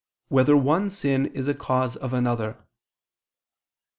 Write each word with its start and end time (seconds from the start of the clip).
4] 0.29 0.35
Whether 0.37 0.57
One 0.57 0.89
Sin 0.89 1.27
Is 1.27 1.47
a 1.47 1.53
Cause 1.53 1.95
of 1.95 2.11
Another? 2.11 2.65